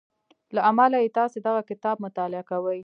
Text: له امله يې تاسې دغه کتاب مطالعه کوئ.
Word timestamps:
له 0.55 0.61
امله 0.69 0.97
يې 1.03 1.09
تاسې 1.19 1.37
دغه 1.47 1.61
کتاب 1.69 1.95
مطالعه 2.05 2.43
کوئ. 2.51 2.79